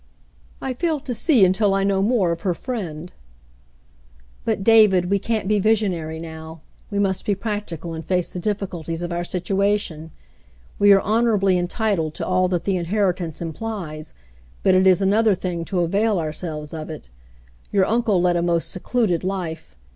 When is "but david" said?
4.45-5.11